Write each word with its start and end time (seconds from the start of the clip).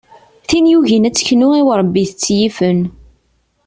Tin 0.47 0.65
yugin 0.71 1.07
ad 1.09 1.15
teknu 1.15 1.49
i 1.59 1.61
urebbit 1.71 2.09
tt-yifen. 2.15 2.79